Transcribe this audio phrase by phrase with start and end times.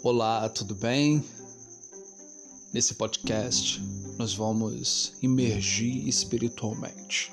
[0.00, 1.24] Olá, tudo bem?
[2.72, 3.82] Nesse podcast
[4.16, 7.32] nós vamos imergir espiritualmente.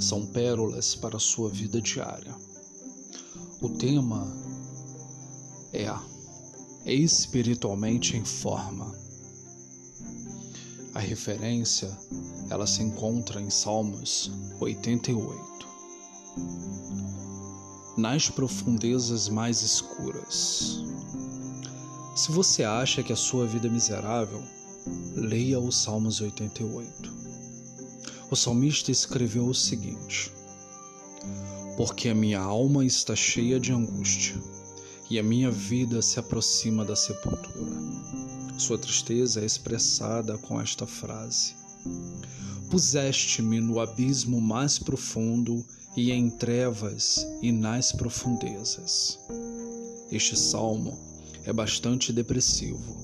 [0.00, 2.34] São pérolas para a sua vida diária.
[3.62, 4.26] O tema
[5.72, 8.92] é espiritualmente em forma.
[10.92, 11.96] A referência
[12.50, 15.68] ela se encontra em Salmos 88.
[17.96, 20.84] Nas profundezas mais escuras.
[22.16, 24.42] Se você acha que a sua vida é miserável,
[25.14, 27.14] leia o Salmos 88.
[28.30, 30.32] O salmista escreveu o seguinte:
[31.76, 34.34] Porque a minha alma está cheia de angústia
[35.10, 37.76] e a minha vida se aproxima da sepultura.
[38.56, 41.54] Sua tristeza é expressada com esta frase:
[42.70, 45.62] Puseste-me no abismo mais profundo
[45.94, 49.18] e em trevas e nas profundezas.
[50.10, 51.05] Este salmo
[51.46, 52.96] é bastante depressivo.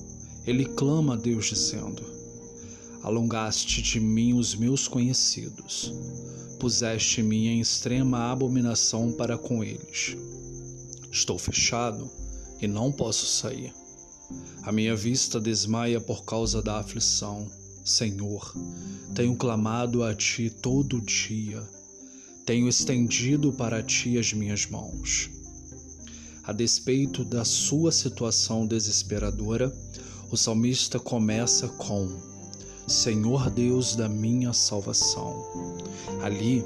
[0.45, 2.03] Ele clama a Deus dizendo:
[3.01, 5.93] Alongaste de mim os meus conhecidos,
[6.59, 10.17] puseste-me em extrema abominação para com eles.
[11.09, 12.11] Estou fechado
[12.61, 13.73] e não posso sair.
[14.63, 17.49] A minha vista desmaia por causa da aflição.
[17.85, 18.55] Senhor,
[19.13, 21.61] tenho clamado a Ti todo dia.
[22.45, 25.29] Tenho estendido para Ti as minhas mãos.
[26.45, 29.73] A despeito da sua situação desesperadora,
[30.29, 32.09] o salmista começa com:
[32.85, 35.41] Senhor Deus da minha salvação.
[36.21, 36.65] Ali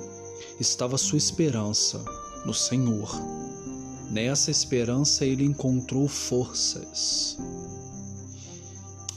[0.59, 2.03] estava sua esperança
[2.43, 3.07] no Senhor.
[4.09, 7.37] Nessa esperança ele encontrou forças.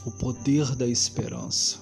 [0.05, 1.79] O poder da esperança.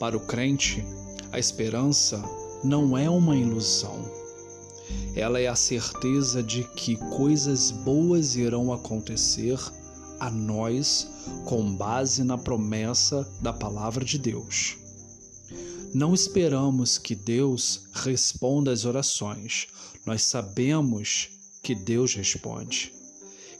[0.00, 0.84] Para o crente,
[1.30, 2.20] a esperança
[2.64, 4.15] não é uma ilusão
[5.16, 9.58] ela é a certeza de que coisas boas irão acontecer
[10.20, 11.08] a nós
[11.46, 14.76] com base na promessa da palavra de Deus.
[15.94, 19.68] Não esperamos que Deus responda às orações,
[20.04, 21.30] nós sabemos
[21.62, 22.92] que Deus responde.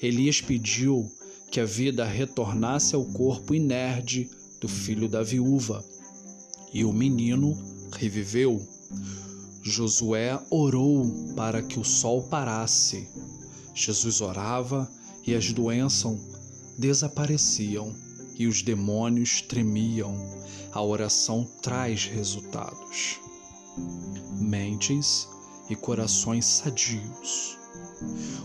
[0.02, 1.10] Elias pediu
[1.50, 4.28] que a vida retornasse ao corpo inerte
[4.60, 5.82] do filho da viúva,
[6.70, 7.56] e o menino
[7.92, 8.60] reviveu.
[9.70, 13.08] Josué orou para que o sol parasse.
[13.74, 14.88] Jesus orava
[15.26, 16.16] e as doenças
[16.78, 17.92] desapareciam
[18.38, 20.14] e os demônios tremiam.
[20.72, 23.18] A oração traz resultados.
[24.38, 25.28] Mentes
[25.68, 27.58] e corações sadios.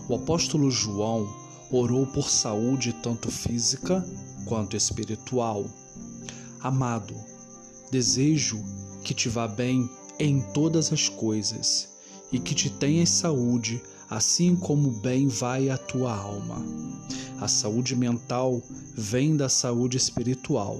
[0.08, 1.32] O apóstolo João
[1.70, 4.04] orou por saúde tanto física
[4.46, 5.64] quanto espiritual.
[6.60, 7.14] Amado,
[7.92, 8.60] desejo
[9.04, 9.88] que te vá bem
[10.18, 11.88] em todas as coisas,
[12.30, 16.62] e que te tenhas saúde, assim como bem vai a tua alma.
[17.40, 18.62] A saúde mental
[18.94, 20.78] vem da saúde espiritual.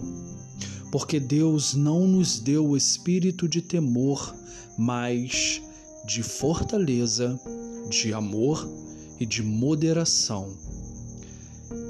[0.90, 4.36] Porque Deus não nos deu o espírito de temor,
[4.78, 5.60] mas
[6.06, 7.40] de fortaleza,
[7.88, 8.68] de amor
[9.18, 10.54] e de moderação.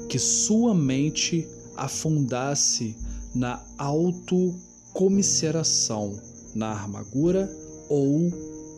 [0.09, 2.95] Que sua mente afundasse
[3.35, 7.49] na autocomiseração na amargura
[7.89, 8.31] ou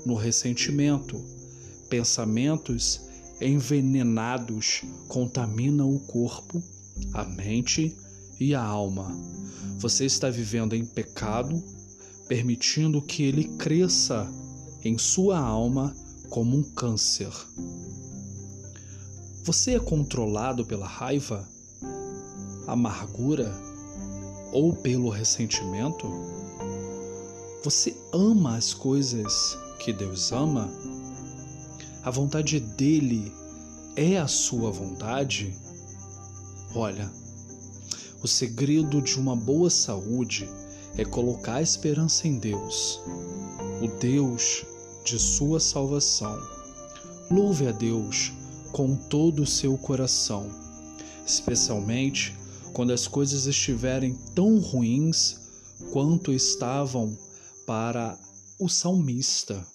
[0.05, 1.21] no ressentimento.
[1.89, 3.01] Pensamentos
[3.41, 6.61] envenenados contaminam o corpo,
[7.13, 7.95] a mente
[8.39, 9.15] e a alma.
[9.79, 11.61] Você está vivendo em pecado,
[12.27, 14.27] permitindo que ele cresça
[14.83, 15.95] em sua alma
[16.29, 17.31] como um câncer.
[19.43, 21.47] Você é controlado pela raiva,
[22.67, 23.53] amargura
[24.51, 26.07] ou pelo ressentimento?
[27.65, 30.71] Você ama as coisas que Deus ama?
[32.03, 33.33] A vontade dele
[33.95, 35.51] é a sua vontade?
[36.75, 37.11] Olha,
[38.21, 40.47] o segredo de uma boa saúde
[40.95, 43.01] é colocar a esperança em Deus,
[43.81, 44.63] o Deus
[45.03, 46.39] de sua salvação.
[47.31, 48.31] Louve a Deus
[48.73, 50.51] com todo o seu coração,
[51.25, 52.37] especialmente
[52.73, 55.39] quando as coisas estiverem tão ruins
[55.91, 57.24] quanto estavam
[57.65, 58.17] para
[58.59, 59.65] o salmista.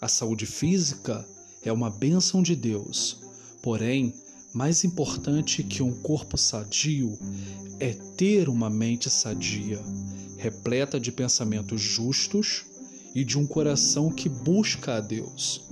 [0.00, 1.26] A saúde física
[1.62, 3.18] é uma bênção de Deus,
[3.62, 4.14] porém,
[4.54, 7.18] mais importante que um corpo sadio
[7.78, 9.80] é ter uma mente sadia,
[10.38, 12.64] repleta de pensamentos justos
[13.14, 15.62] e de um coração que busca a Deus.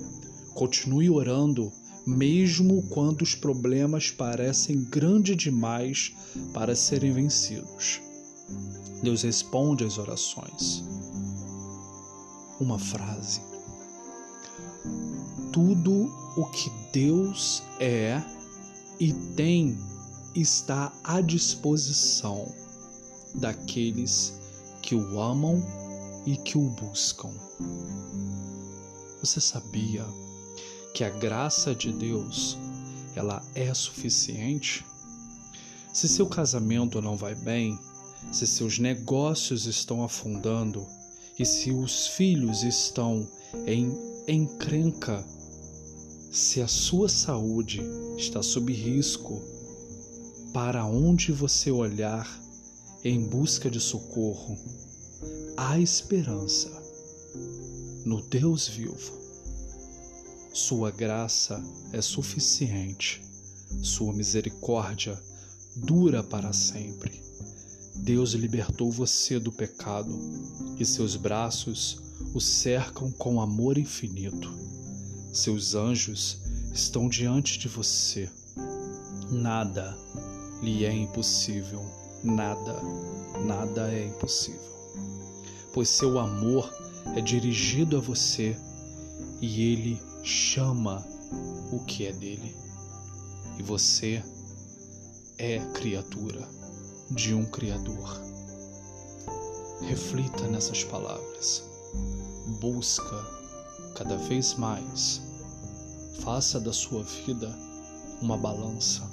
[0.53, 1.71] Continue orando,
[2.05, 6.13] mesmo quando os problemas parecem grandes demais
[6.53, 8.01] para serem vencidos.
[9.01, 10.83] Deus responde às orações.
[12.59, 13.41] Uma frase.
[15.51, 18.21] Tudo o que Deus é
[18.99, 19.77] e tem
[20.35, 22.53] está à disposição
[23.35, 24.33] daqueles
[24.81, 25.63] que o amam
[26.25, 27.31] e que o buscam.
[29.21, 30.05] Você sabia
[30.93, 32.57] que a graça de Deus
[33.15, 34.85] ela é suficiente?
[35.93, 37.77] Se seu casamento não vai bem,
[38.31, 40.85] se seus negócios estão afundando
[41.37, 43.27] e se os filhos estão
[43.65, 43.91] em
[44.27, 45.25] encrenca,
[46.31, 47.81] se a sua saúde
[48.17, 49.41] está sob risco,
[50.53, 52.27] para onde você olhar
[53.03, 54.57] em busca de socorro,
[55.55, 56.69] há esperança
[58.05, 59.17] no Deus vivo.
[60.53, 61.63] Sua graça
[61.93, 63.21] é suficiente,
[63.81, 65.17] sua misericórdia
[65.75, 67.28] dura para sempre.
[68.01, 70.17] Deus libertou você do pecado
[70.79, 72.01] e seus braços
[72.33, 74.51] o cercam com amor infinito.
[75.33, 76.41] Seus anjos
[76.73, 78.29] estão diante de você.
[79.29, 79.95] Nada
[80.61, 81.85] lhe é impossível,
[82.23, 82.81] nada,
[83.45, 84.59] nada é impossível.
[85.73, 86.73] Pois seu amor
[87.15, 88.57] é dirigido a você
[89.41, 91.05] e ele chama
[91.71, 92.55] o que é dele.
[93.57, 94.23] E você
[95.37, 96.58] é criatura
[97.11, 98.21] de um Criador.
[99.81, 101.63] Reflita nessas palavras.
[102.59, 103.25] Busca
[103.95, 105.21] cada vez mais.
[106.21, 107.53] Faça da sua vida
[108.21, 109.09] uma balança.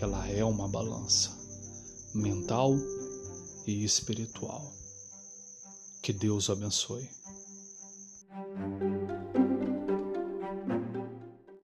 [0.00, 1.30] Ela é uma balança
[2.14, 2.76] mental
[3.66, 4.72] e espiritual.
[6.02, 7.08] Que Deus abençoe.